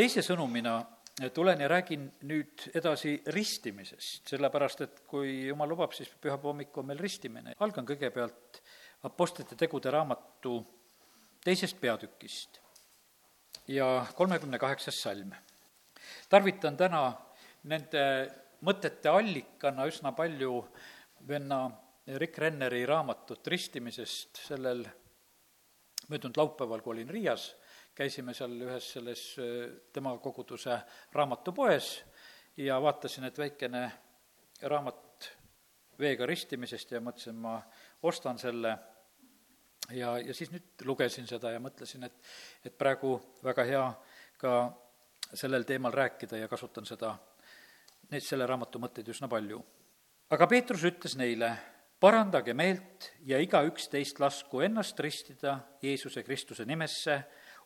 [0.00, 0.78] teise sõnumina
[1.34, 6.88] tulen ja räägin nüüd edasi ristimisest, sellepärast et kui jumal lubab, siis pühapäeva hommik on
[6.88, 7.52] meil ristimine.
[7.60, 8.62] algan kõigepealt
[9.04, 10.58] Apostlite tegude raamatu
[11.44, 12.60] teisest peatükist
[13.68, 15.34] ja kolmekümne kaheksas salm.
[16.28, 17.12] tarvitan täna
[17.64, 18.04] nende
[18.64, 20.64] mõtete allikana üsna palju
[21.28, 21.66] venna
[22.06, 24.86] Rick Renneri raamatut ristimisest sellel
[26.08, 27.54] möödunud laupäeval, kui olin Riias,
[28.00, 29.22] käisime seal ühes selles
[29.92, 30.78] tema koguduse
[31.12, 31.88] raamatupoes
[32.56, 33.82] ja vaatasin, et väikene
[34.62, 35.28] raamat
[36.00, 37.58] veega ristimisest ja mõtlesin, ma
[38.08, 38.72] ostan selle
[39.92, 42.16] ja, ja siis nüüd lugesin seda ja mõtlesin, et,
[42.64, 43.82] et praegu väga hea
[44.40, 44.54] ka
[45.34, 47.12] sellel teemal rääkida ja kasutan seda,
[48.10, 49.60] neid, selle raamatu mõtteid üsna palju.
[50.30, 51.52] aga Peetrus ütles neile,
[52.00, 57.20] parandage meelt ja igaüks teist lasku ennast ristida Jeesuse Kristuse nimesse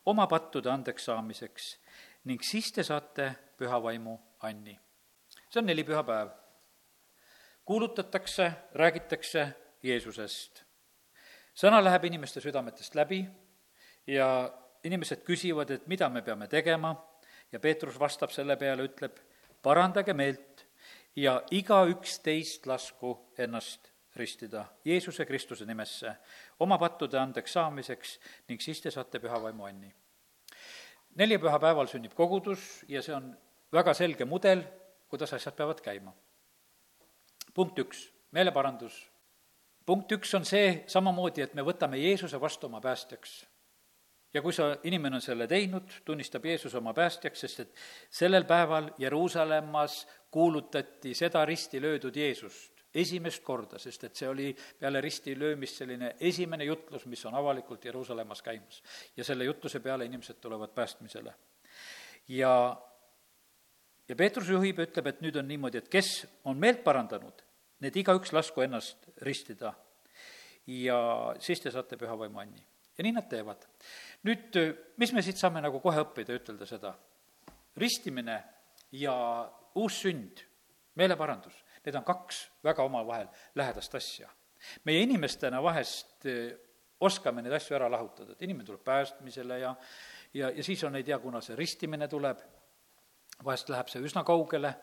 [0.06, 1.78] oma pattude andeks saamiseks
[2.24, 4.78] ning siis te saate püha vaimu anni.
[5.50, 6.29] see on nelipühapäev.
[7.65, 9.48] kuulutatakse, räägitakse
[9.82, 10.64] Jeesusest
[11.54, 13.23] sõna läheb inimeste südametest läbi
[14.10, 14.29] ja
[14.84, 16.95] inimesed küsivad, et mida me peame tegema
[17.52, 19.16] ja Peetrus vastab selle peale, ütleb,
[19.62, 20.66] parandage meelt
[21.16, 26.15] ja igaüks teist lasku ennast ristida Jeesuse Kristuse nimesse
[26.60, 29.95] oma pattude andeks saamiseks ning siis te saate püha vaimu anni.
[31.15, 33.37] nelipühapäeval sünnib kogudus ja see on
[33.73, 34.62] väga selge mudel,
[35.09, 36.12] kuidas asjad peavad käima.
[37.54, 39.15] punkt üks, meeleparandus
[39.87, 43.45] punkt üks on see samamoodi, et me võtame Jeesuse vastu oma päästjaks.
[44.35, 47.74] ja kui sa, inimene on selle teinud, tunnistab Jeesuse oma päästjaks, sest et
[48.10, 55.00] sellel päeval Jeruusalemmas kuulutati seda risti löödud Jeesust esimest korda, sest et see oli peale
[55.00, 58.82] risti löömist selline esimene jutlus, mis on avalikult Jeruusalemmas käimas.
[59.16, 61.34] ja selle jutluse peale inimesed tulevad päästmisele.
[62.28, 62.76] ja,
[64.09, 67.42] ja Peetrus juhib ja ütleb, et nüüd on niimoodi, et kes on meelt parandanud,
[67.81, 69.75] need igaüks lasku ennast ristida
[70.66, 70.98] ja
[71.38, 72.62] siis te saate püha vaimu anni.
[72.98, 73.66] ja nii nad teevad.
[74.24, 74.56] nüüd,
[74.96, 76.94] mis me siit saame nagu kohe õppida, ütelda seda?
[77.76, 78.38] ristimine
[78.92, 79.14] ja
[79.74, 80.44] uus sünd,
[80.94, 84.28] meeleparandus, need on kaks väga omavahel lähedast asja.
[84.84, 86.54] meie inimestena vahest eh,
[87.00, 89.74] oskame neid asju ära lahutada, et inimene tuleb päästmisele ja
[90.34, 92.40] ja, ja siis on ei tea, kuna see ristimine tuleb,
[93.44, 94.74] vahest läheb see üsna kaugele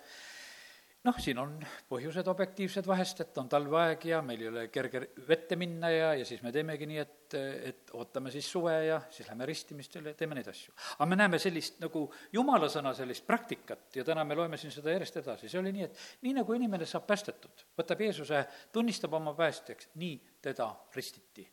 [1.07, 1.53] noh, siin on
[1.89, 6.27] põhjused objektiivsed vahest, et on talveaeg ja meil ei ole kerge vette minna ja, ja
[6.27, 7.37] siis me teemegi nii, et,
[7.71, 10.75] et ootame siis suve ja siis lähme ristimistele ja teeme neid asju.
[10.97, 14.93] aga me näeme sellist nagu jumala sõna sellist praktikat ja täna me loeme siin seda
[14.93, 19.33] järjest edasi, see oli nii, et nii nagu inimene saab päästetud, võtab Jeesuse, tunnistab oma
[19.37, 21.47] päästjaks, nii teda ristiti.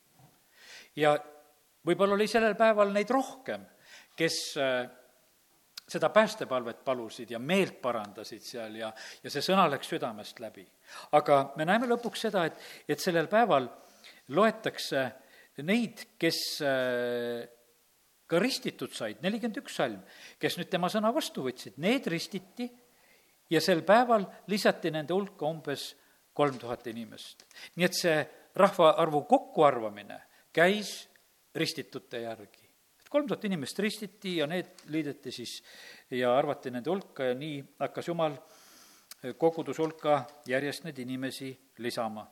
[0.96, 1.16] ja
[1.88, 3.64] võib-olla oli sellel päeval neid rohkem,
[4.18, 4.58] kes
[5.88, 8.90] seda päästepalvet palusid ja meelt parandasid seal ja,
[9.22, 10.66] ja see sõna läks südamest läbi.
[11.12, 13.68] aga me näeme lõpuks seda, et, et sellel päeval
[14.36, 15.04] loetakse
[15.64, 17.46] neid, kes äh,
[18.28, 20.02] ka ristitud said, nelikümmend üks salm,
[20.38, 22.68] kes nüüd tema sõna vastu võtsid, need ristiti
[23.50, 25.90] ja sel päeval lisati nende hulka umbes
[26.36, 27.46] kolm tuhat inimest.
[27.76, 28.18] nii et see
[28.58, 30.20] rahvaarvu kokkuarvamine
[30.54, 31.08] käis
[31.54, 32.67] ristitute järgi
[33.08, 35.62] kolm tuhat inimest ristiti ja need liideti siis
[36.10, 38.36] ja arvati nende hulka ja nii hakkas Jumal
[39.38, 42.26] koguduse hulka järjest neid inimesi lisama.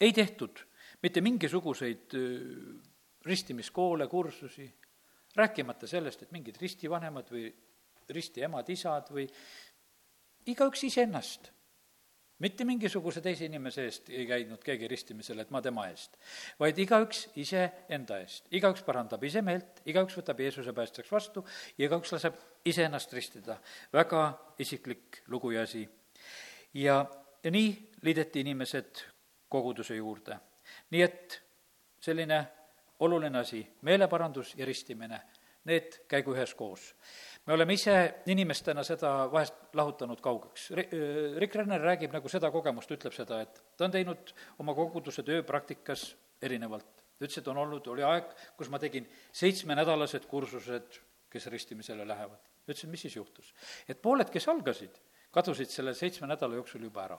[0.00, 0.58] ei tehtud
[1.02, 2.14] mitte mingisuguseid
[3.24, 4.66] ristimiskoole, kursusi,
[5.36, 7.46] rääkimata sellest, et mingid ristivanemad või
[8.10, 9.26] ristiemad-isad või
[10.46, 11.52] igaüks iseennast
[12.42, 16.16] mitte mingisuguse teise inimese eest ei käinud keegi ristimisel, et ma tema eest,
[16.60, 18.48] vaid igaüks iseenda eest.
[18.50, 21.44] igaüks parandab ise meelt, igaüks võtab Jeesuse päästjaks vastu
[21.78, 23.58] ja igaüks laseb iseennast ristida.
[23.92, 24.24] väga
[24.58, 25.88] isiklik lugu ja asi.
[26.74, 27.06] ja,
[27.44, 27.70] ja nii
[28.02, 29.04] liideti inimesed
[29.48, 30.38] koguduse juurde.
[30.90, 31.42] nii et
[32.00, 32.42] selline
[33.00, 35.20] oluline asi, meeleparandus ja ristimine,
[35.68, 36.92] need käigu üheskoos
[37.46, 37.94] me oleme ise
[38.30, 40.68] inimestena seda vahest lahutanud kaugeks.
[41.38, 45.42] Rick Renner räägib nagu seda kogemust, ütleb seda, et ta on teinud oma koguduse töö
[45.46, 46.12] praktikas
[46.42, 47.02] erinevalt.
[47.18, 51.00] ta ütles, et on olnud, oli aeg, kus ma tegin seitsmenädalased kursused,
[51.30, 52.38] kes ristimisele lähevad.
[52.68, 53.54] ütlesin, mis siis juhtus?
[53.88, 54.98] et pooled, kes algasid,
[55.30, 57.18] kadusid selle seitsme nädala jooksul juba ära.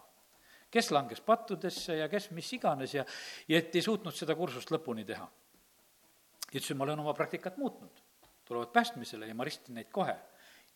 [0.71, 3.05] kes langes pattudesse ja kes mis iganes ja,
[3.47, 5.27] ja et ei suutnud seda kursust lõpuni teha.
[5.27, 8.02] ja ütlesin, ma olen oma praktikat muutnud
[8.45, 10.15] tulevad päästmisele ja ma ristin neid kohe.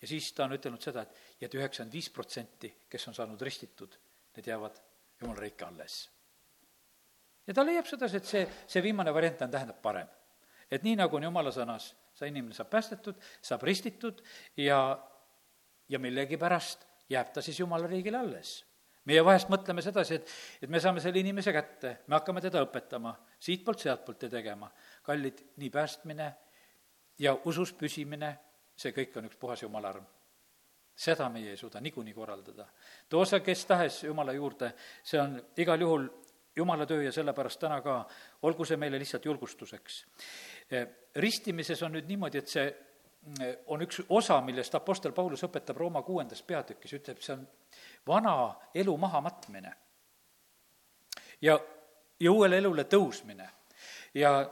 [0.01, 3.97] ja siis ta on ütelnud seda, et et üheksakümmend viis protsenti, kes on saanud ristitud,
[4.35, 4.77] need jäävad
[5.21, 6.09] jumala riiki alles.
[7.47, 10.07] ja ta leiab sedasi, et see, see viimane variant on, tähendab parem.
[10.71, 14.23] et nii, nagu on jumala sõnas, see inimene saab päästetud, saab ristitud
[14.57, 14.79] ja,
[15.89, 18.61] ja millegipärast jääb ta siis jumala riigile alles
[19.07, 20.31] meie vahest mõtleme sedasi, et,
[20.65, 24.67] et me saame selle inimese kätte, me hakkame teda õpetama siitpoolt, sealtpoolt ja tegema.
[25.07, 26.27] kallid, nii päästmine
[27.19, 28.37] ja usus püsimine,
[28.77, 30.05] see kõik on üks puhas jumala arm.
[30.97, 32.65] seda meie ei suuda niikuinii korraldada.
[33.09, 34.73] too sa kes tahes Jumala juurde,
[35.03, 36.09] see on igal juhul
[36.55, 38.07] Jumala töö ja sellepärast täna ka,
[38.41, 40.05] olgu see meile lihtsalt julgustuseks.
[41.15, 42.75] ristimises on nüüd niimoodi, et see
[43.67, 47.47] on üks osa, millest Apostel Paulus õpetab Rooma kuuendas peatükis, ütleb, see on
[48.07, 49.73] vana elu mahamatmine
[51.41, 51.59] ja,
[52.19, 53.49] ja uuele elule tõusmine.
[54.13, 54.49] ja,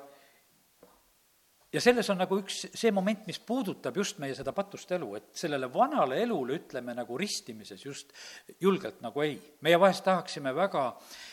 [1.75, 5.30] ja selles on nagu üks see moment, mis puudutab just meie seda patust elu, et
[5.36, 8.16] sellele vanale elule ütleme nagu ristimises just
[8.63, 9.36] julgelt nagu ei.
[9.62, 11.25] meie vahest tahaksime väga äh,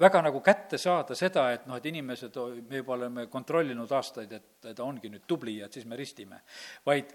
[0.00, 2.36] väga nagu kätte saada seda, et noh, et inimesed,
[2.68, 6.40] me juba oleme kontrollinud aastaid, et ta ongi nüüd tubli ja et siis me ristime.
[6.86, 7.10] vaid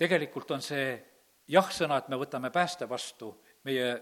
[0.00, 0.96] tegelikult on see
[1.50, 3.92] jah-sõna, et me võtame pääste vastu, meie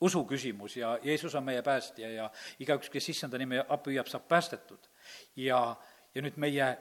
[0.00, 2.30] usu küsimus ja Jeesus on meie päästja ja
[2.60, 4.86] igaüks, kes issanda nime püüab, saab päästetud.
[5.36, 5.76] ja,
[6.14, 6.76] ja nüüd meie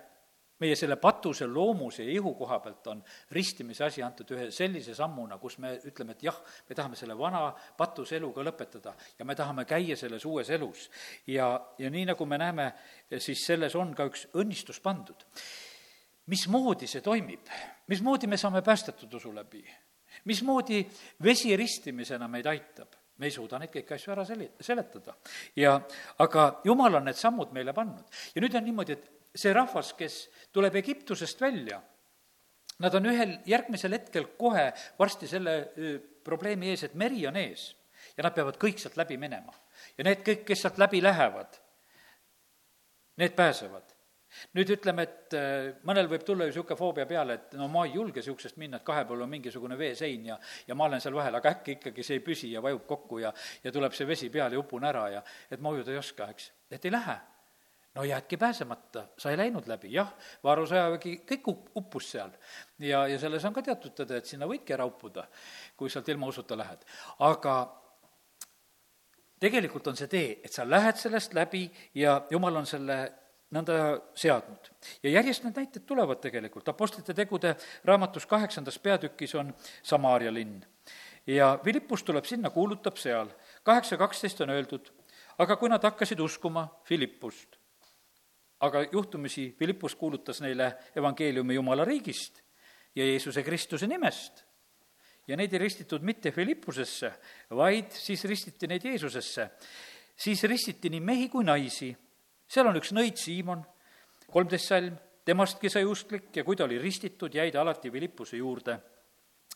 [0.59, 3.01] meie selle patuse loomuse ja ihu koha pealt on
[3.35, 6.37] ristimise asi antud ühe sellise sammuna, kus me ütleme, et jah,
[6.69, 10.89] me tahame selle vana patuse eluga lõpetada ja me tahame käia selles uues elus.
[11.27, 11.49] ja,
[11.79, 12.71] ja nii, nagu me näeme,
[13.17, 15.25] siis selles on ka üks õnnistus pandud.
[16.31, 17.49] mismoodi see toimib,
[17.87, 19.65] mismoodi me saame päästetud usu läbi?
[20.25, 20.85] mismoodi
[21.23, 22.95] vesi ristimisena meid aitab?
[23.17, 25.15] me ei suuda neid kõiki asju ära seli-, seletada.
[25.55, 25.75] ja
[26.19, 28.07] aga jumal on need sammud meile pannud.
[28.35, 30.19] ja nüüd on niimoodi, et see rahvas, kes
[30.55, 31.81] tuleb Egiptusest välja,
[32.79, 35.55] nad on ühel järgmisel hetkel kohe varsti selle
[36.23, 37.69] probleemi ees, et meri on ees
[38.17, 39.53] ja nad peavad kõik sealt läbi minema.
[39.97, 41.59] ja need kõik, kes sealt läbi lähevad,
[43.21, 43.91] need pääsevad.
[44.53, 45.35] nüüd ütleme, et
[45.87, 48.83] mõnel võib tulla ju niisugune foobia peale, et no ma ei julge niisugusest minna, et
[48.83, 52.19] kahe pool on mingisugune veesein ja ja ma olen seal vahel, aga äkki ikkagi see
[52.19, 53.31] ei püsi ja vajub kokku ja
[53.63, 56.51] ja tuleb see vesi peale ja upun ära ja et ma ujuda ei oska, eks.
[56.71, 57.15] et ei lähe
[57.95, 60.11] no jäädki pääsemata, sa ei läinud läbi, jah,
[60.43, 62.31] Varu sõjavägi kõik uppus seal.
[62.79, 65.27] ja, ja selles on ka teatud tõde, et sinna võidki ära uppuda,
[65.77, 66.85] kui sealt ilma usuta lähed.
[67.19, 67.55] aga
[69.39, 72.99] tegelikult on see tee, et sa lähed sellest läbi ja jumal on selle
[73.55, 74.71] nõnda seadnud.
[75.03, 77.55] ja järjest need näited tulevad tegelikult, Apostlite tegude
[77.85, 79.53] raamatus kaheksandas peatükis on
[79.83, 80.65] Samaaria linn.
[81.27, 83.29] ja Philippus tuleb sinna, kuulutab seal,
[83.63, 84.91] kaheksa kaksteist on öeldud,
[85.37, 87.55] aga kui nad hakkasid uskuma Philippust,
[88.59, 92.41] aga juhtumisi Philippus kuulutas neile evangeeliumi Jumala riigist
[92.95, 94.43] ja Jeesuse Kristuse nimest.
[95.27, 97.11] ja neid ei ristitud mitte Philippusesse,
[97.49, 99.49] vaid siis ristiti neid Jeesusesse.
[100.15, 101.95] siis ristiti nii mehi kui naisi.
[102.47, 103.65] seal on üks nõid Siimon,
[104.31, 108.79] kolmteist salm, temastki sai usklik ja kui ta oli ristitud, jäi ta alati Philippuse juurde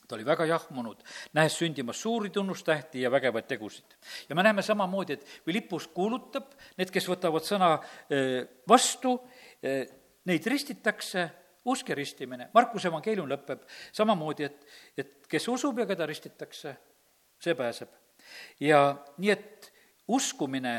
[0.09, 1.03] ta oli väga jahmunud,
[1.37, 3.93] nähes sündimas suuri tunnustähti ja vägevaid tegusid.
[4.29, 7.75] ja me näeme samamoodi, et Philippus kuulutab, need, kes võtavad sõna
[8.09, 9.19] eh, vastu,
[9.63, 9.85] eh,
[10.25, 11.29] neid ristitakse,
[11.69, 12.49] usk ja ristimine.
[12.53, 14.65] Markuse evangeelium lõpeb samamoodi, et,
[14.97, 16.73] et kes usub ja keda ristitakse,
[17.39, 17.93] see pääseb.
[18.59, 18.81] ja
[19.17, 19.71] nii, et
[20.07, 20.73] uskumine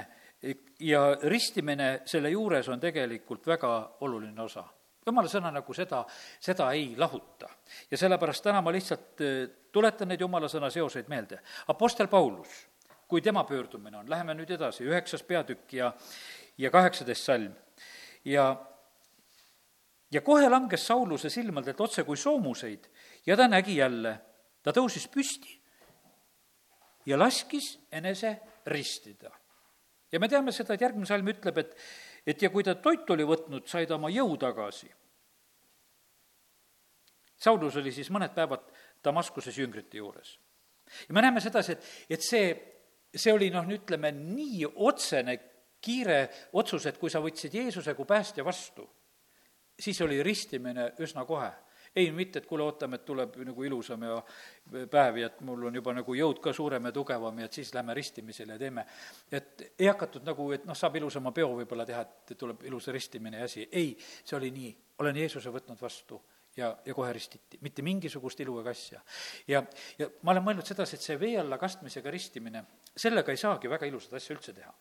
[0.80, 4.64] ja ristimine selle juures on tegelikult väga oluline osa
[5.06, 6.02] jumala sõna nagu seda,
[6.40, 7.48] seda ei lahuta.
[7.90, 11.40] ja sellepärast täna ma lihtsalt äh, tuletan neid jumala sõna seoseid meelde.
[11.68, 12.66] Apostel Paulus,
[13.08, 15.92] kui tema pöördumine on, läheme nüüd edasi, üheksas peatükk ja,
[16.58, 17.54] ja kaheksateist salm.
[18.24, 18.56] ja,
[20.10, 22.90] ja kohe langes Sauluse silmadelt otse kui soomuseid
[23.26, 24.18] ja ta nägi jälle,
[24.62, 25.60] ta tõusis püsti
[27.06, 29.30] ja laskis enese ristida.
[30.12, 31.76] ja me teame seda, et järgmine salm ütleb, et
[32.26, 34.90] et ja kui ta toitu oli võtnud, sai ta oma jõu tagasi.
[37.40, 38.66] Saulus oli siis mõned päevad
[39.04, 40.38] Damaskuses jüngrite juures.
[41.08, 42.50] ja me näeme sedasi, et, et see,
[43.14, 45.38] see oli noh, ütleme nii otsene,
[45.80, 48.84] kiire otsus, et kui sa võtsid Jeesuse kui päästja vastu,
[49.80, 51.50] siis oli ristimine üsna kohe
[51.96, 54.18] ei mitte, et kuule, ootame, et tuleb nagu ilusam ja
[54.90, 57.72] päev ja et mul on juba nagu jõud ka suurem ja tugevam ja et siis
[57.74, 58.84] lähme ristimisele ja teeme.
[59.32, 63.42] et ei hakatud nagu, et noh, saab ilusama peo võib-olla teha, et tuleb ilus ristimine
[63.42, 66.20] ja asi, ei, see oli nii, olen Jeesuse võtnud vastu
[66.56, 69.02] ja, ja kohe ristiti, mitte mingisugust ilu ega asja.
[69.48, 69.64] ja,
[69.98, 72.64] ja ma olen mõelnud sedasi, et see vee alla kastmisega ristimine,
[72.96, 74.72] sellega ei saagi väga ilusat asja üldse teha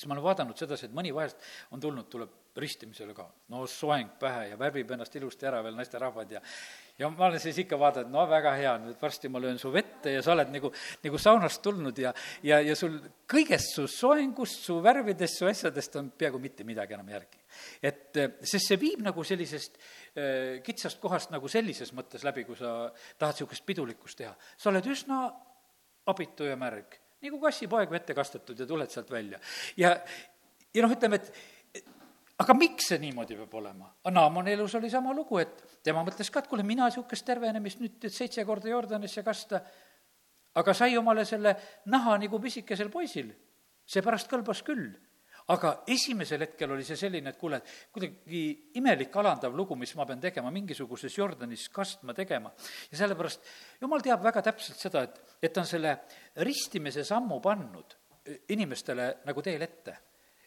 [0.00, 1.42] siis ma olen vaadanud sedasi, et mõni vahest
[1.76, 6.32] on tulnud, tuleb ristimisele ka, no soeng pähe ja värvib ennast ilusti ära veel naisterahvad
[6.34, 6.40] ja
[7.00, 10.12] ja ma olen siis ikka vaadanud, no väga hea, nüüd varsti ma löön su vette
[10.16, 10.72] ja sa oled nagu,
[11.04, 12.98] nagu saunast tulnud ja ja, ja sul
[13.30, 17.38] kõigest su soengust, su värvidest, su asjadest on peaaegu mitte midagi enam järgi.
[17.82, 22.90] et sest see viib nagu sellisest äh, kitsast kohast nagu sellises mõttes läbi, kui sa
[23.18, 24.34] tahad niisugust pidulikkust teha.
[24.56, 25.22] sa oled üsna
[26.10, 29.40] abitu ja märg, nagu kassipoeg vette kastetud ja tuled sealt välja.
[29.76, 29.96] ja,
[30.74, 31.84] ja noh, ütleme, et
[32.40, 33.90] aga miks see niimoodi peab olema?
[34.10, 38.08] Naamoni elus oli sama lugu, et tema mõtles ka, et kuule, mina niisugust tervenemist nüüd
[38.08, 39.60] seitse korda Jordanisse kasta,
[40.60, 41.54] aga sai omale selle
[41.92, 43.30] naha nagu pisikesel poisil.
[43.90, 44.92] seepärast kõlbas küll
[45.50, 48.42] aga esimesel hetkel oli see selline, et kuule, et kuidagi
[48.78, 52.52] imelik, alandav lugu, mis ma pean tegema, mingisuguses Jordanis kastma tegema.
[52.90, 55.96] ja sellepärast jumal teab väga täpselt seda, et, et ta on selle
[56.46, 57.96] ristimise sammu pannud
[58.52, 59.96] inimestele nagu teel ette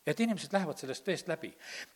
[0.03, 1.53] et inimesed lähevad sellest veest läbi.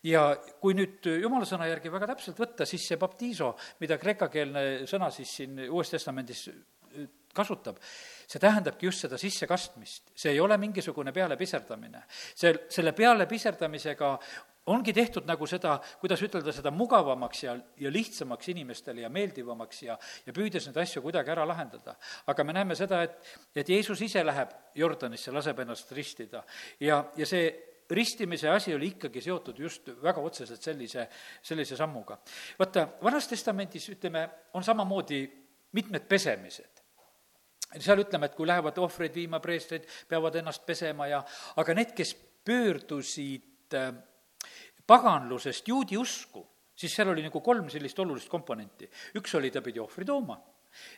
[0.08, 0.30] ja
[0.62, 5.34] kui nüüd jumala sõna järgi väga täpselt võtta, siis see baptiiso, mida kreekakeelne sõna siis
[5.42, 6.48] siin Uues Testamendis
[7.36, 7.80] kasutab,
[8.28, 12.04] see tähendabki just seda sissekastmist, see ei ole mingisugune pealepiserdamine.
[12.36, 14.12] see, selle pealepiserdamisega
[14.68, 19.96] ongi tehtud nagu seda, kuidas ütelda, seda mugavamaks ja, ja lihtsamaks inimestele ja meeldivamaks ja,
[20.26, 21.96] ja püüdes neid asju kuidagi ära lahendada.
[22.28, 26.44] aga me näeme seda, et, et Jeesus ise läheb Jordanisse, laseb ennast ristida
[26.84, 27.48] ja, ja see
[27.90, 31.08] ristimise asi oli ikkagi seotud just väga otseselt sellise,
[31.42, 32.20] sellise sammuga.
[32.60, 35.22] vaata, Vanas Testamendis, ütleme, on samamoodi
[35.72, 36.77] mitmed pesemised
[37.76, 41.22] seal ütleme, et kui lähevad ohvreid viima, preestrid peavad ennast pesema ja,
[41.60, 42.14] aga need, kes
[42.48, 43.90] pöördusid äh,
[44.88, 46.46] paganlusest juudi usku,
[46.78, 48.88] siis seal oli nagu kolm sellist olulist komponenti.
[49.20, 50.38] üks oli, ta pidi ohvri tooma,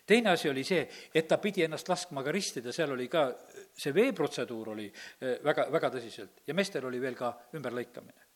[0.06, 0.84] teine asi oli see,
[1.14, 3.26] et ta pidi ennast laskma ka ristida, seal oli ka,
[3.74, 8.28] see veeprotseduur oli äh, väga, väga tõsiselt ja meestel oli veel ka ümberlõikamine.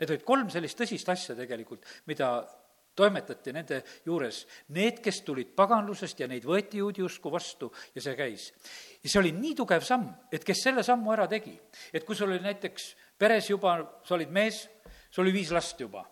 [0.00, 2.32] Need olid kolm sellist tõsist asja tegelikult, mida
[2.94, 4.42] toimetati nende juures.
[4.76, 8.52] Need, kes tulid paganlusest ja neid võeti juudi usku vastu ja see käis.
[9.02, 11.54] ja see oli nii tugev samm, et kes selle sammu ära tegi,
[11.92, 14.68] et kui sul oli näiteks peres juba, sa olid mees,
[15.10, 16.04] sul oli viis last juba,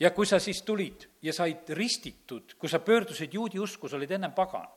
[0.00, 4.16] ja kui sa siis tulid ja said ristitud, kui sa pöördusid juudi usku, sa olid
[4.16, 4.68] ennem pagan,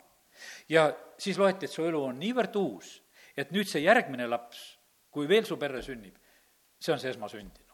[0.69, 2.97] ja siis loeti, et su elu on niivõrd uus,
[3.37, 4.79] et nüüd see järgmine laps,
[5.11, 6.17] kui veel su perre sünnib,
[6.81, 7.70] see on see esmasündinu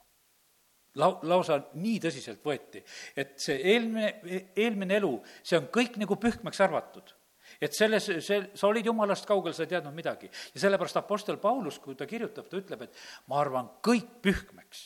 [0.98, 2.84] lau-, lausa nii tõsiselt võeti,
[3.16, 5.14] et see eelmine, eelmine elu,
[5.44, 7.16] see on kõik nagu pühkmeks arvatud
[7.62, 10.30] et selles, see, sa olid jumalast kaugel, sa ei teadnud midagi.
[10.54, 13.02] ja sellepärast Apostel Paulus, kui ta kirjutab, ta ütleb, et
[13.32, 14.84] ma arvan kõik pühkmeks.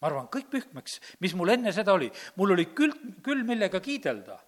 [0.00, 2.10] ma arvan kõik pühkmeks, mis mul enne seda oli.
[2.36, 2.92] mul oli küll,
[3.22, 4.38] küll millega kiidelda,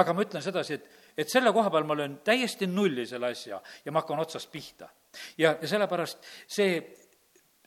[0.00, 3.60] aga ma ütlen sedasi, et, et selle koha peal ma löön täiesti nulli selle asja
[3.84, 4.88] ja ma hakkan otsast pihta.
[5.38, 6.80] ja, ja sellepärast see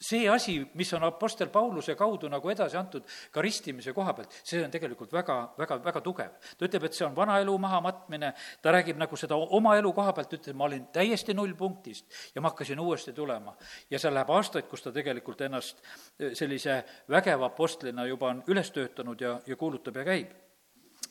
[0.04, 4.60] see asi, mis on Apostel Pauluse kaudu nagu edasi antud ka ristimise koha pealt, see
[4.64, 6.34] on tegelikult väga, väga, väga tugev.
[6.58, 10.14] ta ütleb, et see on vana elu mahamatmine, ta räägib nagu seda oma elu koha
[10.14, 13.56] pealt, ütleb, ma olin täiesti nullpunktist ja ma hakkasin uuesti tulema.
[13.90, 15.80] ja seal läheb aastaid, kus ta tegelikult ennast
[16.20, 20.34] eh, sellise vägeva apostlina juba on üles töötanud ja, ja kuulutab ja käib.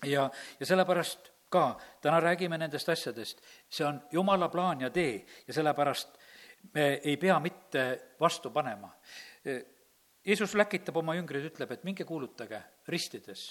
[0.05, 0.31] ja,
[0.61, 6.19] ja sellepärast ka täna räägime nendest asjadest, see on jumala plaan ja tee ja sellepärast
[6.75, 8.92] me ei pea mitte vastu panema.
[10.26, 13.49] Jeesus läkitab oma jüngrid, ütleb, et minge kuulutage ristides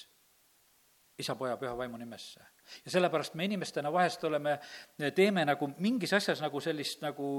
[1.21, 2.41] isa, poja, püha vaimu nimesse.
[2.85, 4.53] ja sellepärast me inimestena vahest oleme,
[5.15, 7.31] teeme nagu mingis asjas nagu sellist nagu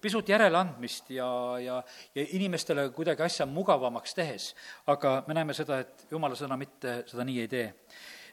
[0.00, 1.28] pisut järeleandmist ja,
[1.62, 1.78] ja,
[2.14, 4.50] ja inimestele kuidagi asja mugavamaks tehes.
[4.86, 7.66] aga me näeme seda, et jumala sõna mitte seda nii ei tee.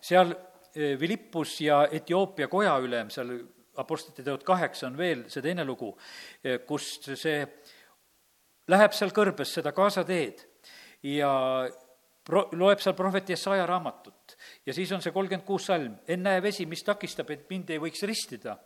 [0.01, 0.36] seal
[0.75, 3.32] Philippus ja Etioopia koja ülem, seal
[3.77, 5.91] Apostlite teod kaheksa on veel see teine lugu,
[6.44, 7.39] eh, kus see
[8.72, 10.41] läheb seal kõrbes seda Gaza teed
[11.05, 11.32] ja
[12.25, 16.65] pro-, loeb seal prohveti Jesaja raamatut ja siis on see kolmkümmend kuus salm, ennäe vesi,
[16.70, 18.58] mis takistab, et mind ei võiks ristida.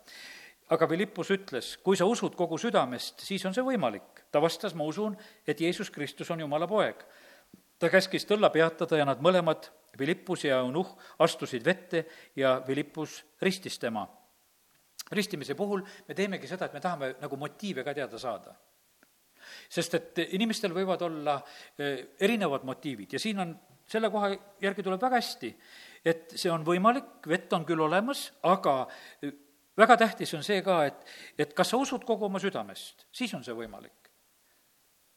[0.70, 4.24] aga Philippus ütles, kui sa usud kogu südamest, siis on see võimalik.
[4.30, 7.04] ta vastas, ma usun, et Jeesus Kristus on Jumala poeg.
[7.78, 13.78] ta käskis tõlla peatada ja nad mõlemad, Philippus ja Eunuh, astusid vette ja Philippus ristis
[13.78, 14.06] tema
[15.10, 18.54] ristimise puhul me teemegi seda, et me tahame nagu motiive ka teada saada.
[19.70, 21.40] sest et inimestel võivad olla
[21.78, 23.54] eh, erinevad motiivid ja siin on,
[23.86, 24.28] selle koha
[24.62, 25.50] järgi tuleb väga hästi,
[26.04, 28.84] et see on võimalik, vett on küll olemas, aga
[29.22, 29.32] eh,
[29.78, 31.02] väga tähtis on see ka, et,
[31.38, 33.96] et kas sa usud kogu oma südamest, siis on see võimalik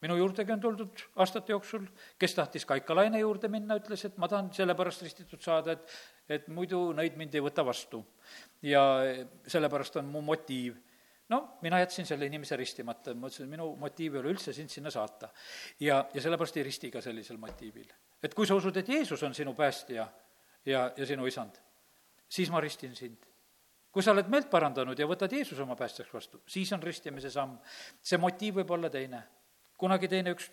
[0.04, 1.86] minu juurdegi on tuldud aastate jooksul,
[2.20, 5.94] kes tahtis Kaikalaine juurde minna, ütles, et ma tahan sellepärast ristitud saada, et
[6.28, 8.00] et muidu nõid mind ei võta vastu.
[8.64, 8.82] Ja
[9.46, 10.76] sellepärast on mu motiiv.
[11.28, 14.90] no mina jätsin selle inimese ristimata, ma ütlesin, minu motiiv ei ole üldse sind sinna
[14.90, 15.28] saata.
[15.80, 17.92] ja, ja sellepärast ei risti ka sellisel motiivil.
[18.22, 20.08] et kui sa usud, et Jeesus on sinu päästja
[20.66, 21.60] ja, ja sinu isand,
[22.28, 23.30] siis ma ristin sind
[23.94, 27.58] kui sa oled meelt parandanud ja võtad Jeesuse oma päästjaks vastu, siis on ristimise samm.
[28.02, 29.22] see motiiv võib olla teine
[29.84, 30.48] kunagi teine üks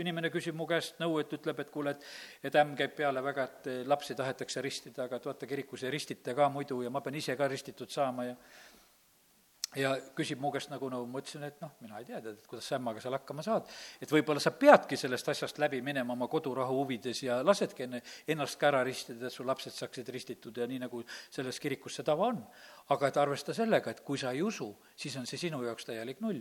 [0.00, 3.44] inimene küsib mu käest nõu, et ütleb, et kuule, et et ämm käib peale väga,
[3.50, 7.18] et lapsi tahetakse ristida, aga et vaata, kirikus ei ristita ka muidu ja ma pean
[7.18, 8.36] ise ka ristitud saama ja
[9.76, 12.38] ja küsib mu käest nagu nõu no,, ma ütlesin, et noh, mina ei tea, tead,
[12.40, 13.68] et kuidas sa ämmaga seal hakkama saad.
[14.00, 18.56] et võib-olla sa peadki sellest asjast läbi minema oma kodurahu huvides ja lasedki enne ennast
[18.60, 22.30] ka ära ristida, et su lapsed saaksid ristitud ja nii, nagu selles kirikus see tava
[22.32, 22.40] on.
[22.88, 26.24] aga et arvesta sellega, et kui sa ei usu, siis on see sinu jaoks täielik
[26.24, 26.40] null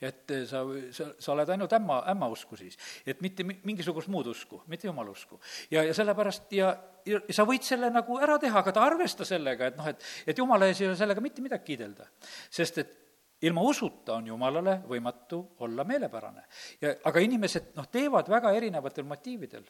[0.00, 0.62] et eh, sa,
[0.92, 2.76] sa, sa oled ainult ämma, ämma usku siis.
[3.06, 5.40] et mitte mingisugust muud usku, mitte jumala usku.
[5.70, 6.74] ja, ja sellepärast ja,
[7.06, 10.38] ja sa võid selle nagu ära teha, aga ta arvesta sellega, et noh, et, et
[10.38, 12.08] jumala ees ei ole sellega mitte midagi kiidelda.
[12.50, 12.94] sest et
[13.42, 16.44] ilma usuta on jumalale võimatu olla meelepärane.
[16.80, 19.64] ja aga inimesed noh, teevad väga erinevatel motiividel.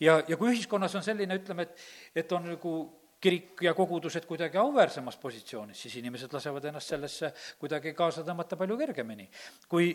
[0.00, 1.76] ja, ja kui ühiskonnas on selline, ütleme, et,
[2.14, 2.74] et on nagu
[3.20, 8.78] kirik ja kogudused kuidagi auväärsemas positsioonis, siis inimesed lasevad ennast sellesse kuidagi kaasa tõmmata palju
[8.80, 9.28] kergemini.
[9.68, 9.92] kui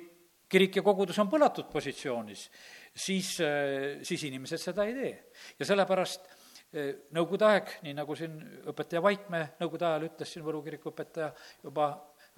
[0.49, 2.49] kirik ja kogudus on põlatud positsioonis,
[2.93, 3.35] siis,
[4.05, 5.13] siis inimesed seda ei tee.
[5.59, 6.27] ja sellepärast
[6.73, 8.37] eh, Nõukogude aeg, nii nagu siin
[8.71, 11.31] õpetaja Vaikmäe Nõukogude ajal ütles, siin Võru kiriku õpetaja
[11.63, 11.89] juba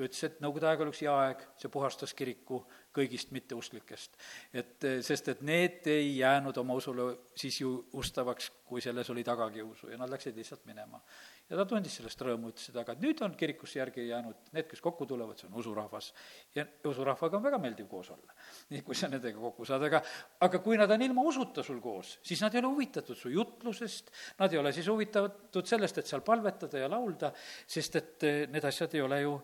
[0.05, 2.61] ütles, et Nõukogude aeg oli üks hea aeg, see puhastas kiriku
[2.97, 4.17] kõigist mitteusklikest.
[4.53, 9.23] et eh, sest, et need ei jäänud oma usule siis ju ustavaks, kui selles oli
[9.23, 11.01] tagakiusu ja nad läksid lihtsalt minema.
[11.49, 14.81] ja ta tundis sellest rõõmu, ütles seda, aga nüüd on kirikusse järgi jäänud need, kes
[14.83, 16.13] kokku tulevad, see on usurahvas.
[16.55, 18.37] ja usurahvaga on väga meeldiv koos olla,
[18.73, 20.01] nii kui sa nendega kokku saad, aga
[20.47, 24.13] aga kui nad on ilma usuta sul koos, siis nad ei ole huvitatud su jutlusest,
[24.39, 27.33] nad ei ole siis huvitatud sellest, et seal palvetada ja laulda,
[27.67, 29.37] sest et eh, need asjad ei ole ju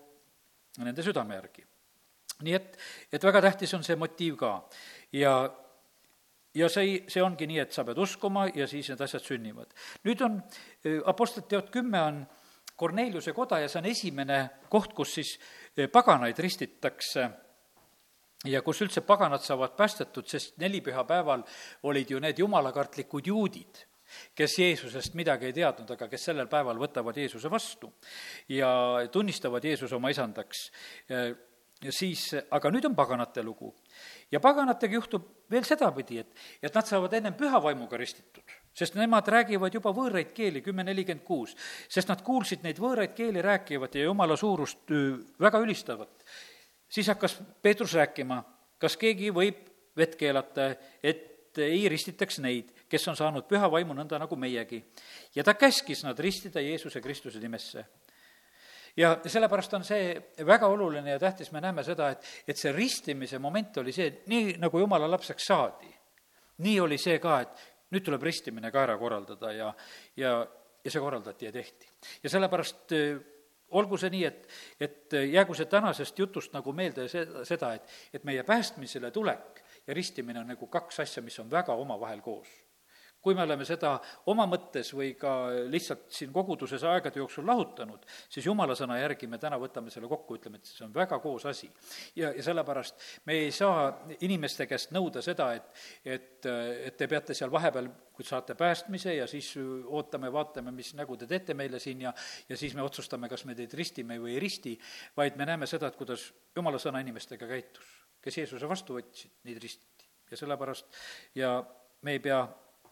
[0.81, 1.65] nende südame järgi.
[2.43, 2.77] nii et,
[3.13, 4.53] et väga tähtis on see motiiv ka
[5.13, 5.33] ja
[6.55, 9.73] ja see, see ongi nii, et sa pead uskuma ja siis need asjad sünnivad.
[10.05, 10.41] nüüd on,
[11.05, 12.23] Apostlite teod kümme on
[12.75, 14.39] Korneliuse koda ja see on esimene
[14.69, 15.37] koht, kus siis
[15.93, 17.29] paganaid ristitakse
[18.49, 21.43] ja kus üldse paganad saavad päästetud, sest nelipühapäeval
[21.89, 23.85] olid ju need jumalakartlikud juudid
[24.35, 27.93] kes Jeesusest midagi ei teadnud, aga kes sellel päeval võtavad Jeesuse vastu
[28.51, 28.69] ja
[29.11, 30.69] tunnistavad Jeesuse oma isandaks.
[31.89, 33.73] siis, aga nüüd on paganate lugu.
[34.31, 36.31] ja paganatega juhtub veel sedapidi, et,
[36.63, 41.25] et nad saavad ennem püha vaimuga ristitud, sest nemad räägivad juba võõraid keeli, kümme nelikümmend
[41.25, 41.55] kuus,
[41.89, 44.89] sest nad kuulsid neid võõraid keeli rääkivat ja jumala suurust
[45.39, 46.23] väga ülistavat.
[46.89, 48.43] siis hakkas Peetrus rääkima,
[48.77, 54.19] kas keegi võib vett keelata, et ei ristitaks neid kes on saanud püha vaimu nõnda
[54.21, 54.83] nagu meiegi.
[55.35, 57.85] ja ta käskis nad ristida Jeesuse Kristuse nimesse.
[58.97, 60.13] ja sellepärast on see
[60.45, 64.57] väga oluline ja tähtis, me näeme seda, et, et see ristimise moment oli see, nii
[64.61, 65.89] nagu jumala lapseks saadi,
[66.61, 69.71] nii oli see ka, et nüüd tuleb ristimine ka ära korraldada ja,
[70.17, 70.33] ja,
[70.83, 71.89] ja see korraldati ja tehti.
[72.23, 72.93] ja sellepärast
[73.73, 74.45] olgu see nii, et,
[74.79, 80.43] et jäägu see tänasest jutust nagu meelde seda, et, et meie päästmisele tulek ja ristimine
[80.43, 82.53] on nagu kaks asja, mis on väga omavahel koos
[83.23, 83.93] kui me oleme seda
[84.31, 85.31] oma mõttes või ka
[85.71, 90.35] lihtsalt siin koguduses aegade jooksul lahutanud, siis jumala sõna järgi me täna võtame selle kokku,
[90.39, 91.69] ütleme, et see on väga koos asi.
[92.19, 93.85] ja, ja sellepärast me ei saa
[94.19, 96.49] inimeste käest nõuda seda, et, et,
[96.89, 101.25] et te peate seal vahepeal, kui saate päästmise ja siis ootame, vaatame, mis nägu te
[101.29, 102.11] teete meile siin ja,
[102.49, 104.75] ja siis me otsustame, kas me teid ristime või ei risti,
[105.17, 107.87] vaid me näeme seda, et kuidas jumala sõna inimestega käitus.
[108.23, 110.99] kes Jeesuse vastu võtsid, neid ristiti ja sellepärast
[111.35, 111.55] ja
[112.01, 112.43] me ei pea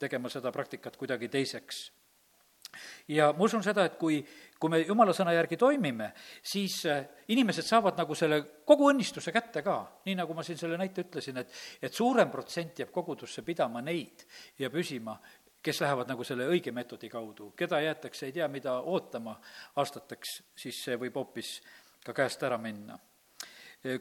[0.01, 1.91] tegema seda praktikat kuidagi teiseks.
[3.07, 4.21] ja ma usun seda, et kui,
[4.59, 6.11] kui me jumala sõna järgi toimime,
[6.43, 7.01] siis äh,
[7.33, 11.41] inimesed saavad nagu selle kogu õnnistuse kätte ka, nii nagu ma siin selle näite ütlesin,
[11.41, 14.23] et, et suurem protsent jääb kogudusse pidama neid
[14.59, 15.17] ja püsima,
[15.61, 19.35] kes lähevad nagu selle õige meetodi kaudu, keda jäetakse ei tea mida ootama
[19.77, 21.59] aastateks, siis see võib hoopis
[22.05, 22.97] ka käest ära minna.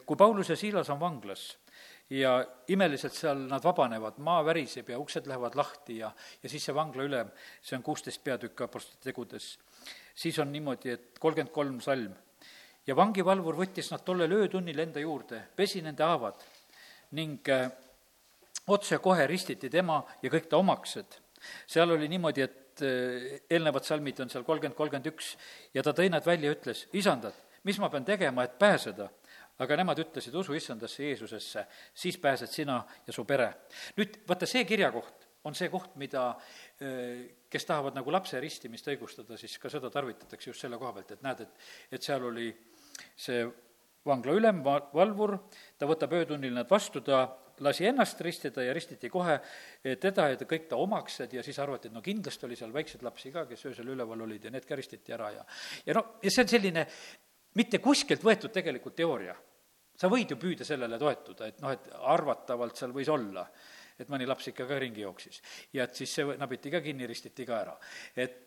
[0.06, 1.58] kui Paulus ja Siilas on vanglas,
[2.10, 2.32] ja
[2.68, 6.10] imeliselt seal nad vabanevad, maa väriseb ja uksed lähevad lahti ja,
[6.42, 7.30] ja siis see vangla ülem,
[7.62, 9.52] see on kuusteist peatükk Apostlite tegudes,
[10.14, 12.14] siis on niimoodi, et kolmkümmend kolm salm.
[12.86, 16.42] ja vangivalvur võttis nad tollel öötunnil enda juurde, pesi nende haavad
[17.14, 17.70] ning äh,
[18.66, 21.18] otsekohe ristiti tema ja kõik ta omaksed.
[21.66, 25.36] seal oli niimoodi, et äh, eelnevad salmid on seal kolmkümmend, kolmkümmend üks
[25.74, 29.10] ja ta tõi nad välja ja ütles, isandad, mis ma pean tegema, et pääseda
[29.60, 33.50] aga nemad ütlesid, usu issandasse Jeesusesse, siis pääsed sina ja su pere.
[33.98, 36.34] nüüd vaata, see kirjakoht on see koht, mida,
[37.50, 41.24] kes tahavad nagu lapse ristimist õigustada, siis ka seda tarvitatakse just selle koha pealt, et
[41.24, 42.50] näed, et, et seal oli
[43.16, 43.46] see
[44.06, 45.36] vangla ülem, valvur,
[45.78, 47.24] ta võtab öötunnil nad vastu, ta
[47.60, 49.36] lasi ennast ristida ja ristiti kohe
[50.00, 53.32] teda ja kõik ta omaksed ja siis arvati, et no kindlasti oli seal väikseid lapsi
[53.34, 55.44] ka, kes öösel üleval olid ja need ka ristiti ära ja
[55.86, 56.86] ja no, ja see on selline
[57.60, 59.36] mitte kuskilt võetud tegelikult teooria
[60.00, 63.44] sa võid ju püüda sellele toetuda, et noh, et arvatavalt seal võis olla,
[64.00, 65.42] et mõni laps ikka ka ringi jooksis.
[65.76, 67.76] ja et siis see nabiti ka kinni, ristiti ka ära.
[68.16, 68.38] et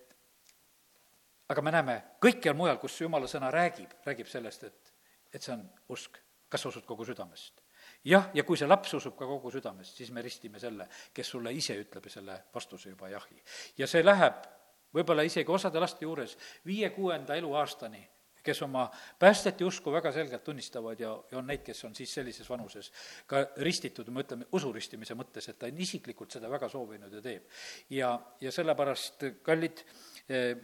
[1.54, 4.94] aga me näeme kõikjal mujal, kus jumala sõna räägib, räägib sellest, et,
[5.34, 6.18] et see on usk.
[6.50, 7.62] kas sa usud kogu südamest?
[8.06, 11.54] jah, ja kui see laps usub ka kogu südamest, siis me ristime selle, kes sulle
[11.54, 13.42] ise ütleb selle vastuse juba jahi.
[13.78, 14.42] ja see läheb
[14.94, 18.02] võib-olla isegi osade laste juures viie-kuuenda eluaastani,
[18.44, 18.86] kes oma
[19.20, 22.92] päästeti usku väga selgelt tunnistavad ja, ja on neid, kes on siis sellises vanuses
[23.28, 27.48] ka ristitud, me ütleme, usuristimise mõttes, et ta on isiklikult seda väga soovinud ja teeb.
[27.90, 29.86] ja, ja sellepärast, kallid,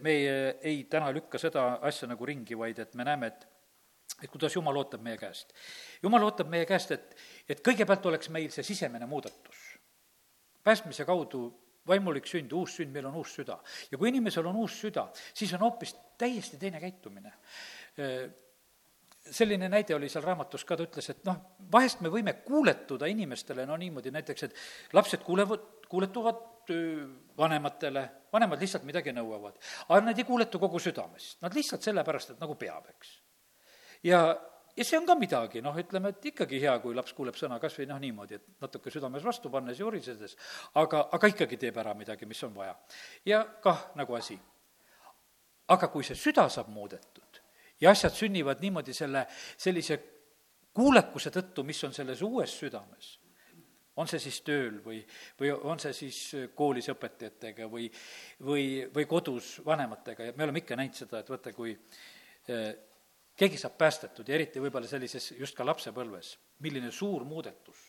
[0.00, 3.48] meie ei täna lükka seda asja nagu ringi, vaid et me näeme, et
[4.20, 5.54] et kuidas Jumal ootab meie käest.
[6.02, 7.14] Jumal ootab meie käest, et,
[7.48, 9.78] et kõigepealt oleks meil see sisemine muudatus.
[10.64, 11.46] päästmise kaudu
[11.90, 13.58] vaimulik sünd, uus sünd, meil on uus süda.
[13.90, 17.32] ja kui inimesel on uus süda, siis on hoopis täiesti teine käitumine.
[19.30, 21.36] selline näide oli seal raamatus ka, ta ütles, et noh,
[21.72, 26.46] vahest me võime kuuletuda inimestele, no niimoodi näiteks, et lapsed kuulevad, kuuletuvad
[27.38, 29.58] vanematele, vanemad lihtsalt midagi nõuavad.
[29.88, 33.18] aga nad ei kuuletu kogu südamest, nad lihtsalt sellepärast, et nagu peab, eks.
[34.02, 34.22] ja
[34.76, 37.78] ja see on ka midagi, noh, ütleme, et ikkagi hea, kui laps kuuleb sõna kas
[37.78, 40.36] või noh, niimoodi, et natuke südames vastu pannes ja urisedes,
[40.80, 42.76] aga, aga ikkagi teeb ära midagi, mis on vaja.
[43.24, 44.38] ja kah nagu asi.
[45.70, 47.42] aga kui see süda saab muudetud
[47.80, 49.98] ja asjad sünnivad niimoodi selle, sellise
[50.74, 53.14] kuulekuse tõttu, mis on selles uues südames,
[54.00, 55.00] on see siis tööl või,
[55.40, 56.20] või on see siis
[56.56, 57.88] koolis õpetajatega või,
[58.46, 62.70] või, või kodus vanematega ja me oleme ikka näinud seda, et vaata, kui eh,
[63.40, 67.80] keegi saab päästetud ja eriti võib-olla sellises just ka lapsepõlves, milline suur muudetus,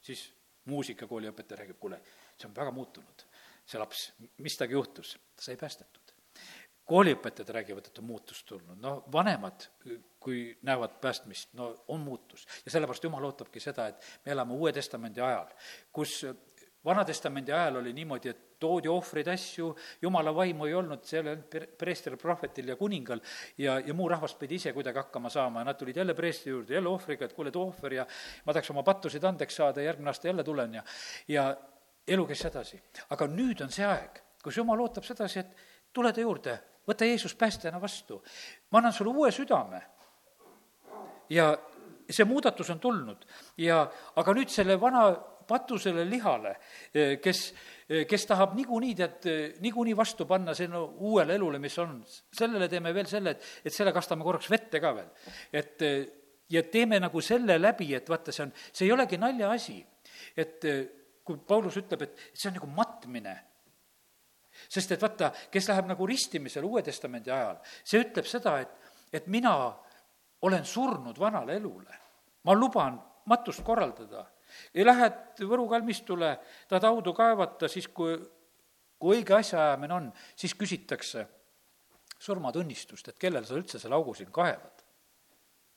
[0.00, 0.24] siis
[0.70, 2.00] muusikakooli õpetaja räägib, kuule,
[2.36, 3.26] see on väga muutunud,
[3.66, 4.08] see laps,
[4.42, 6.02] mis temaga juhtus, ta sai päästetud.
[6.86, 9.64] kooliõpetajad räägivad, et on muutus tulnud, no vanemad,
[10.22, 12.46] kui näevad päästmist, no on muutus.
[12.64, 15.50] ja sellepärast Jumal ootabki seda, et me elame Uue Testamendi ajal,
[15.92, 16.20] kus
[16.86, 19.72] Vana-testamendi ajal oli niimoodi, et toodi ohvreid asju,
[20.02, 23.20] jumala vaimu ei olnud, seal ei olnud preestril, prohvetil ja kuningal
[23.58, 26.74] ja, ja muu rahvas pidi ise kuidagi hakkama saama ja nad tulid jälle preestri juurde,
[26.74, 28.06] jälle ohvriga, et kuule, too ohver ja
[28.46, 30.84] ma tahaks oma pattusid andeks saada, järgmine aasta jälle tulen ja,
[31.28, 31.46] ja
[32.08, 32.80] elu käis edasi.
[33.10, 37.34] aga nüüd on see aeg, kus jumal ootab sedasi, et tule ta juurde, võta Jeesus
[37.34, 38.22] päästjana vastu.
[38.70, 39.82] ma annan sulle uue südame.
[41.30, 41.56] ja
[42.10, 43.26] see muudatus on tulnud
[43.58, 43.80] ja,
[44.16, 45.08] aga nüüd selle vana
[45.46, 46.56] patusele lihale,
[46.94, 47.54] eh, kes,
[47.88, 52.04] eh, kes tahab niikuinii, tead, eh, niikuinii vastu panna sinna uuele elule, mis on.
[52.32, 55.10] sellele teeme veel selle, et, et selle kastame korraks vette ka veel.
[55.52, 55.82] et
[56.50, 59.84] ja teeme nagu selle läbi, et vaata, see on, see ei olegi naljaasi.
[60.36, 60.64] et
[61.24, 63.34] kui Paulus ütleb, et see on nagu matmine,
[64.68, 69.26] sest et vaata, kes läheb nagu ristimisele Uue Testamendi ajal, see ütleb seda, et, et
[69.26, 69.56] mina
[70.42, 72.02] olen surnud vanale elule.
[72.46, 74.22] ma luban matust korraldada
[74.74, 76.36] Lähed Võru kalmistule,
[76.68, 78.16] tahad haudu kaevata, siis kui,
[78.98, 81.26] kui õige asjaajamine on, siis küsitakse
[82.18, 84.84] surmatunnistust, et kellele sa üldse selle augu siin kaevad.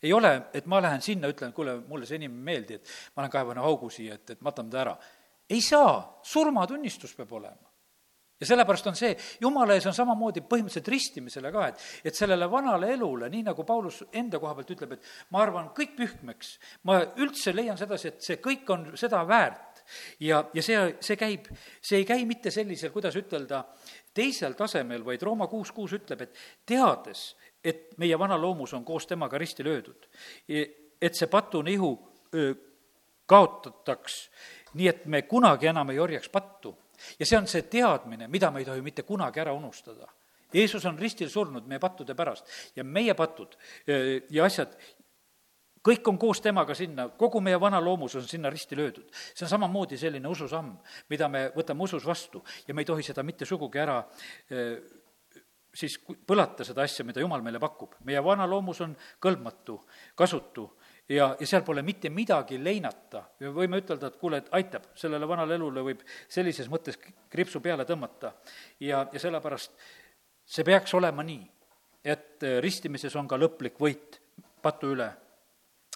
[0.04, 3.24] ei ole, et ma lähen sinna, ütlen, kuule, mulle see inimene ei meeldi, et ma
[3.26, 4.98] lähen kaevan augu siia, et, et matame ta ära.
[5.50, 7.69] ei saa, surmatunnistus peab olema
[8.40, 12.94] ja sellepärast on see, jumala ees on samamoodi põhimõtteliselt ristimisele ka, et, et sellele vanale
[12.94, 16.54] elule, nii nagu Paulus enda koha pealt ütleb, et ma arvan kõik pühkmeks,
[16.88, 19.84] ma üldse leian sedasi, et see kõik on seda väärt.
[20.24, 21.50] ja, ja see, see käib,
[21.82, 23.64] see ei käi mitte sellisel, kuidas ütelda,
[24.14, 29.08] teisel tasemel, vaid Rooma kuus kuus ütleb, et teades, et meie vana loomus on koos
[29.08, 30.08] temaga risti löödud,
[30.48, 31.92] et see patune ihu
[33.30, 34.22] kaotataks,
[34.80, 36.78] nii et me kunagi enam ei orjaks pattu
[37.20, 40.08] ja see on see teadmine, mida me ei tohi mitte kunagi ära unustada.
[40.54, 43.54] Jeesus on ristil surnud meie pattude pärast ja meie patud
[43.86, 44.74] ja asjad,
[45.86, 49.12] kõik on koos temaga sinna, kogu meie vana loomus on sinna risti löödud.
[49.34, 50.74] see on samamoodi selline ususamm,
[51.10, 54.04] mida me võtame usus vastu ja me ei tohi seda mitte sugugi ära
[55.76, 57.96] siis põlata seda asja, mida Jumal meile pakub.
[58.06, 59.80] meie vana loomus on kõlbmatu,
[60.16, 60.66] kasutu
[61.10, 63.24] ja, ja seal pole mitte midagi leinata.
[63.40, 67.86] me võime ütelda, et kuule, et aitab, sellele vanale elule võib sellises mõttes kriipsu peale
[67.86, 68.34] tõmmata.
[68.80, 69.72] ja, ja sellepärast
[70.46, 71.44] see peaks olema nii,
[72.04, 74.22] et ristimises on ka lõplik võit
[74.62, 75.12] patu üle.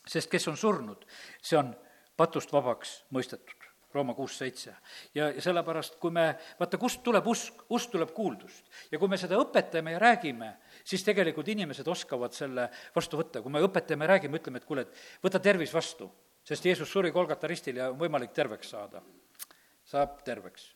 [0.08, 1.06] sest kes on surnud,
[1.42, 1.76] see on
[2.18, 3.63] patust vabaks mõistetud.
[3.94, 4.76] Rooma kuus seitse.
[5.16, 8.66] ja, ja sellepärast, kui me, vaata, kust tuleb usk, usk tuleb kuuldust.
[8.92, 10.54] ja kui me seda õpetame ja räägime,
[10.84, 15.24] siis tegelikult inimesed oskavad selle vastu võtta, kui me õpetame, räägime, ütleme, et kuule, et
[15.24, 16.10] võta tervis vastu,
[16.44, 19.02] sest Jeesus suri Kolgata ristil ja on võimalik terveks saada.
[19.86, 20.74] saab terveks.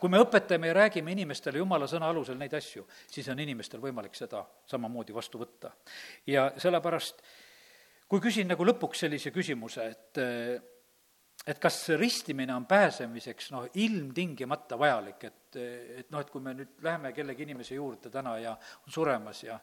[0.00, 4.14] kui me õpetame ja räägime inimestele jumala sõna alusel neid asju, siis on inimestel võimalik
[4.14, 5.72] seda samamoodi vastu võtta.
[6.26, 7.22] ja sellepärast
[8.10, 10.20] kui küsin nagu lõpuks sellise küsimuse, et
[11.46, 16.82] et kas ristimine on pääsemiseks noh, ilmtingimata vajalik, et, et noh, et kui me nüüd
[16.84, 19.58] läheme kellegi inimese juurde täna ja on suremas ja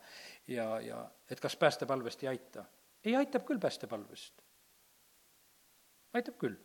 [0.47, 2.65] ja, ja et kas päästepalvest ei aita?
[3.05, 4.41] ei, aitab küll päästepalvest.
[6.17, 6.57] aitab küll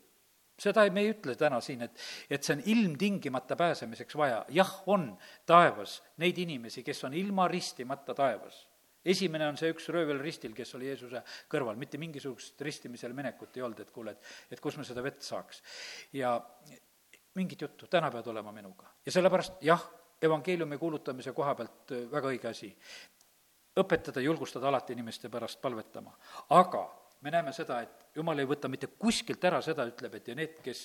[0.63, 1.97] seda me ei ütle täna siin, et,
[2.31, 4.45] et see on ilmtingimata pääsemiseks vaja.
[4.49, 5.11] jah, on
[5.47, 8.67] taevas neid inimesi, kes on ilma ristimata taevas
[9.05, 13.67] esimene on see üks röövel ristil, kes oli Jeesuse kõrval, mitte mingisugust ristimisele minekut ei
[13.67, 15.63] olnud, et kuule, et, et kus me seda vett saaks.
[16.13, 16.37] ja
[17.35, 18.93] mingit juttu, täna pead olema minuga.
[19.07, 19.85] ja sellepärast jah,
[20.23, 22.73] evangeeliumi kuulutamise koha pealt äh, väga õige asi.
[23.81, 26.13] õpetada, julgustada alati inimeste pärast palvetama,
[26.51, 26.83] aga
[27.23, 30.59] me näeme seda, et jumal ei võta mitte kuskilt ära seda, ütleb, et ja need,
[30.65, 30.83] kes,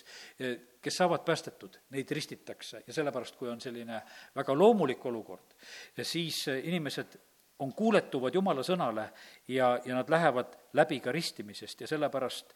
[0.81, 3.99] kes saavad päästetud, neid ristitakse ja sellepärast, kui on selline
[4.35, 5.57] väga loomulik olukord,
[5.99, 7.17] siis inimesed
[7.59, 9.07] on kuuletuvad Jumala sõnale
[9.47, 11.81] ja, ja nad lähevad läbi ka ristimisest.
[11.81, 12.53] Ja sellepärast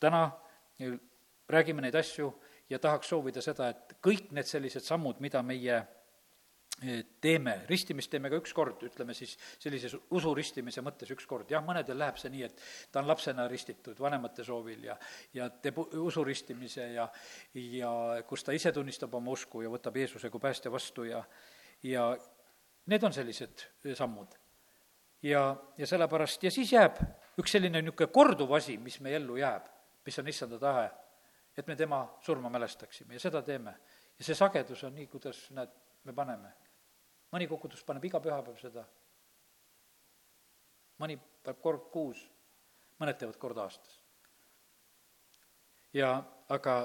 [0.00, 0.30] täna
[1.48, 2.32] räägime neid asju
[2.70, 5.80] ja tahaks soovida seda, et kõik need sellised sammud, mida meie
[7.20, 11.98] teeme, ristimist teeme ka üks kord, ütleme siis sellises usuristimise mõttes üks kord, jah, mõnedel
[11.98, 14.94] läheb see nii, et ta on lapsena ristitud vanemate soovil ja
[15.34, 17.08] ja teeb usuristimise ja
[17.54, 17.92] ja
[18.28, 21.24] kus ta ise tunnistab oma usku ja võtab Jeesuse kui päästja vastu ja
[21.82, 22.12] ja
[22.88, 24.34] Need on sellised eh, sammud.
[25.22, 27.00] ja, ja sellepärast, ja siis jääb
[27.38, 29.66] üks selline niisugune korduv asi, mis meie ellu jääb,
[30.06, 30.86] mis on issanda tahe,
[31.58, 33.74] et me tema surma mälestaksime ja seda teeme.
[34.18, 35.74] ja see sagedus on nii, kuidas, näed,
[36.04, 36.52] me paneme.
[37.32, 38.84] mõni kogudus paneb iga pühapäev seda,
[40.98, 42.24] mõni paneb kord kuus,
[43.00, 44.00] mõned teevad kord aastas.
[45.92, 46.80] ja aga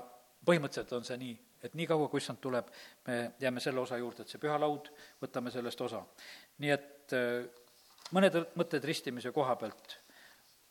[0.46, 2.70] põhimõtteliselt on see nii, et niikaua, kui issand tuleb,
[3.08, 4.90] me jääme selle osa juurde, et see püha laud,
[5.22, 6.04] võtame sellest osa.
[6.64, 7.46] nii et äh,
[8.14, 9.98] mõned mõtted ristimise koha pealt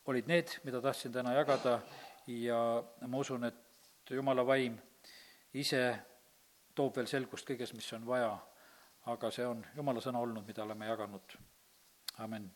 [0.06, 1.80] olid need, mida tahtsin täna jagada
[2.26, 2.62] ja
[3.06, 4.78] ma usun, et jumala vaim
[5.54, 5.82] ise
[6.74, 8.32] toob veel selgust kõiges, mis on vaja,
[9.12, 11.38] aga see on jumala sõna olnud, mida oleme jaganud.
[12.18, 12.50] amin